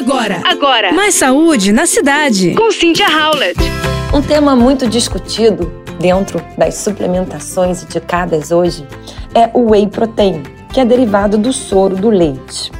Agora, 0.00 0.40
agora, 0.46 0.92
mais 0.94 1.14
saúde 1.14 1.72
na 1.72 1.84
cidade. 1.84 2.54
Com 2.54 2.70
Cynthia 2.72 3.06
Howlett. 3.06 3.60
Um 4.14 4.22
tema 4.22 4.56
muito 4.56 4.88
discutido 4.88 5.70
dentro 6.00 6.42
das 6.56 6.76
suplementações 6.76 7.82
indicadas 7.82 8.50
hoje 8.50 8.86
é 9.34 9.50
o 9.52 9.72
whey 9.72 9.86
protein, 9.86 10.42
que 10.72 10.80
é 10.80 10.86
derivado 10.86 11.36
do 11.36 11.52
soro 11.52 11.96
do 11.96 12.08
leite. 12.08 12.72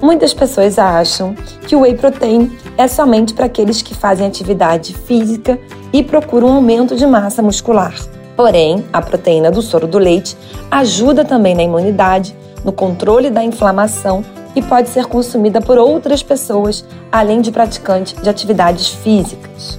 Muitas 0.00 0.32
pessoas 0.32 0.78
acham 0.78 1.34
que 1.66 1.74
o 1.74 1.80
whey 1.80 1.96
protein 1.96 2.56
é 2.78 2.86
somente 2.86 3.34
para 3.34 3.46
aqueles 3.46 3.82
que 3.82 3.92
fazem 3.92 4.24
atividade 4.24 4.94
física 4.94 5.58
e 5.92 6.00
procuram 6.00 6.46
um 6.46 6.54
aumento 6.54 6.94
de 6.94 7.04
massa 7.04 7.42
muscular. 7.42 7.92
Porém, 8.36 8.84
a 8.92 9.02
proteína 9.02 9.50
do 9.50 9.62
soro 9.62 9.88
do 9.88 9.98
leite 9.98 10.36
ajuda 10.70 11.24
também 11.24 11.56
na 11.56 11.64
imunidade, 11.64 12.36
no 12.64 12.70
controle 12.70 13.30
da 13.30 13.42
inflamação 13.42 14.24
e 14.54 14.62
pode 14.62 14.88
ser 14.88 15.06
consumida 15.06 15.60
por 15.60 15.78
outras 15.78 16.22
pessoas, 16.22 16.84
além 17.10 17.40
de 17.40 17.50
praticantes 17.50 18.20
de 18.20 18.28
atividades 18.28 18.88
físicas. 18.88 19.78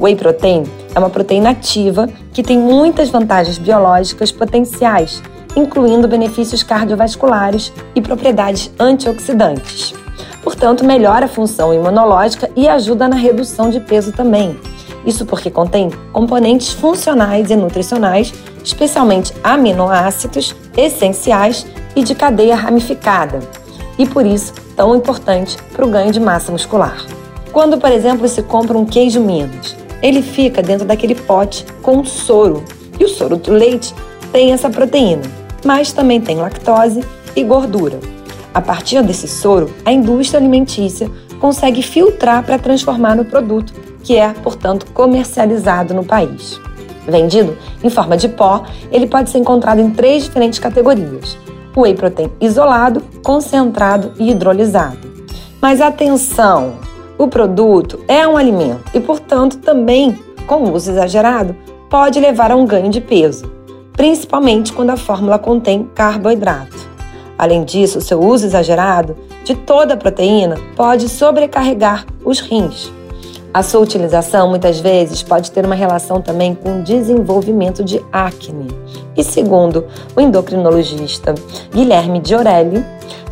Whey 0.00 0.16
protein 0.16 0.64
é 0.94 0.98
uma 0.98 1.10
proteína 1.10 1.50
ativa 1.50 2.08
que 2.32 2.42
tem 2.42 2.58
muitas 2.58 3.08
vantagens 3.08 3.58
biológicas 3.58 4.32
potenciais, 4.32 5.22
incluindo 5.54 6.08
benefícios 6.08 6.62
cardiovasculares 6.62 7.72
e 7.94 8.00
propriedades 8.00 8.70
antioxidantes. 8.78 9.94
Portanto, 10.42 10.84
melhora 10.84 11.26
a 11.26 11.28
função 11.28 11.72
imunológica 11.72 12.50
e 12.56 12.68
ajuda 12.68 13.06
na 13.06 13.16
redução 13.16 13.70
de 13.70 13.78
peso 13.78 14.12
também. 14.12 14.58
Isso 15.06 15.24
porque 15.24 15.50
contém 15.50 15.90
componentes 16.12 16.72
funcionais 16.72 17.50
e 17.50 17.56
nutricionais, 17.56 18.32
especialmente 18.64 19.32
aminoácidos 19.42 20.54
essenciais 20.76 21.66
e 21.94 22.02
de 22.02 22.14
cadeia 22.14 22.56
ramificada, 22.56 23.40
e 23.98 24.06
por 24.06 24.24
isso 24.24 24.52
tão 24.76 24.96
importante 24.96 25.56
para 25.72 25.84
o 25.84 25.90
ganho 25.90 26.12
de 26.12 26.20
massa 26.20 26.50
muscular. 26.50 27.04
Quando, 27.52 27.78
por 27.78 27.90
exemplo, 27.90 28.26
se 28.28 28.42
compra 28.42 28.78
um 28.78 28.86
queijo 28.86 29.20
Minas, 29.20 29.76
ele 30.02 30.22
fica 30.22 30.62
dentro 30.62 30.86
daquele 30.86 31.14
pote 31.14 31.66
com 31.82 32.04
soro, 32.04 32.64
e 32.98 33.04
o 33.04 33.08
soro 33.08 33.36
do 33.36 33.52
leite 33.52 33.94
tem 34.32 34.52
essa 34.52 34.70
proteína, 34.70 35.22
mas 35.64 35.92
também 35.92 36.20
tem 36.20 36.36
lactose 36.36 37.04
e 37.36 37.44
gordura. 37.44 38.00
A 38.54 38.60
partir 38.60 39.02
desse 39.02 39.28
soro, 39.28 39.72
a 39.84 39.92
indústria 39.92 40.38
alimentícia 40.38 41.10
consegue 41.40 41.82
filtrar 41.82 42.44
para 42.44 42.58
transformar 42.58 43.16
no 43.16 43.24
produto, 43.24 43.72
que 44.02 44.16
é, 44.16 44.32
portanto, 44.32 44.86
comercializado 44.92 45.94
no 45.94 46.04
país. 46.04 46.60
Vendido 47.06 47.56
em 47.82 47.90
forma 47.90 48.16
de 48.16 48.28
pó, 48.28 48.64
ele 48.90 49.06
pode 49.06 49.30
ser 49.30 49.38
encontrado 49.38 49.80
em 49.80 49.90
três 49.90 50.24
diferentes 50.24 50.58
categorias: 50.58 51.36
whey 51.76 51.94
protein 51.94 52.30
isolado, 52.40 53.02
concentrado 53.22 54.12
e 54.18 54.30
hidrolisado. 54.30 54.98
Mas 55.60 55.80
atenção, 55.80 56.74
o 57.18 57.28
produto 57.28 58.00
é 58.08 58.26
um 58.26 58.36
alimento 58.36 58.90
e, 58.94 59.00
portanto, 59.00 59.58
também, 59.58 60.18
com 60.46 60.72
uso 60.72 60.90
exagerado, 60.90 61.54
pode 61.88 62.18
levar 62.18 62.50
a 62.50 62.56
um 62.56 62.66
ganho 62.66 62.90
de 62.90 63.00
peso, 63.00 63.50
principalmente 63.92 64.72
quando 64.72 64.90
a 64.90 64.96
fórmula 64.96 65.38
contém 65.38 65.88
carboidrato. 65.94 66.90
Além 67.38 67.64
disso, 67.64 68.00
seu 68.00 68.20
uso 68.20 68.46
exagerado 68.46 69.16
de 69.44 69.54
toda 69.54 69.94
a 69.94 69.96
proteína 69.96 70.56
pode 70.76 71.08
sobrecarregar 71.08 72.06
os 72.24 72.40
rins. 72.40 72.92
A 73.54 73.62
sua 73.62 73.80
utilização 73.80 74.48
muitas 74.48 74.80
vezes 74.80 75.22
pode 75.22 75.50
ter 75.50 75.66
uma 75.66 75.74
relação 75.74 76.22
também 76.22 76.54
com 76.54 76.80
o 76.80 76.82
desenvolvimento 76.82 77.84
de 77.84 78.02
acne. 78.10 78.68
E 79.14 79.22
segundo 79.22 79.84
o 80.16 80.20
endocrinologista 80.22 81.34
Guilherme 81.70 82.18
Diorelli, 82.18 82.82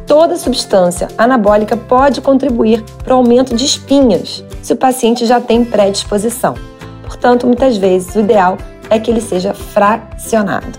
toda 0.07 0.37
substância 0.37 1.09
anabólica 1.17 1.75
pode 1.75 2.21
contribuir 2.21 2.85
para 3.03 3.15
o 3.15 3.17
aumento 3.17 3.57
de 3.57 3.65
espinhas 3.65 4.45
se 4.61 4.75
o 4.75 4.77
paciente 4.77 5.25
já 5.25 5.41
tem 5.41 5.65
predisposição. 5.65 6.55
Portanto, 7.03 7.47
muitas 7.47 7.79
vezes 7.79 8.15
o 8.15 8.21
ideal 8.21 8.59
é 8.91 8.99
que 8.99 9.11
ele 9.11 9.23
seja 9.23 9.55
fracionado. 9.55 10.79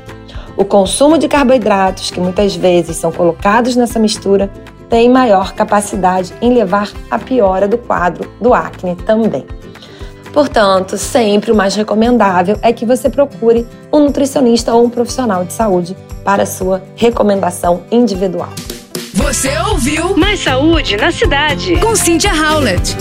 O 0.55 0.63
consumo 0.63 1.17
de 1.17 1.27
carboidratos, 1.27 2.11
que 2.11 2.19
muitas 2.19 2.55
vezes 2.55 2.97
são 2.97 3.11
colocados 3.11 3.75
nessa 3.75 3.97
mistura, 3.97 4.51
tem 4.91 5.09
maior 5.09 5.53
capacidade 5.53 6.33
em 6.41 6.53
levar 6.53 6.91
à 7.09 7.17
piora 7.17 7.65
do 7.65 7.77
quadro 7.77 8.29
do 8.41 8.53
acne 8.53 8.97
também. 8.97 9.45
Portanto, 10.33 10.97
sempre 10.97 11.51
o 11.51 11.55
mais 11.55 11.75
recomendável 11.75 12.59
é 12.61 12.73
que 12.73 12.85
você 12.85 13.09
procure 13.09 13.65
um 13.91 14.01
nutricionista 14.01 14.73
ou 14.73 14.85
um 14.85 14.89
profissional 14.89 15.45
de 15.45 15.53
saúde 15.53 15.95
para 16.25 16.45
sua 16.45 16.83
recomendação 16.95 17.83
individual. 17.89 18.49
Você 19.13 19.57
ouviu 19.69 20.15
Mais 20.17 20.41
Saúde 20.41 20.97
na 20.97 21.11
Cidade 21.11 21.77
com 21.77 21.95
Cynthia 21.95 22.33
Howlett. 22.33 22.95